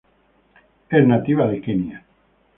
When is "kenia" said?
1.61-2.03